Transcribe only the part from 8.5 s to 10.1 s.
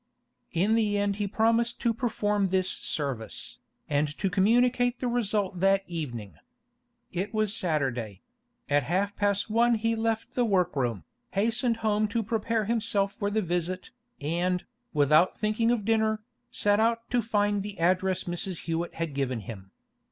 at half past one he